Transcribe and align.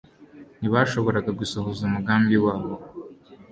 ntibashoboraga 0.59 1.31
gusohoza 1.39 1.79
umugambi 1.83 2.35
wabo. 2.45 2.73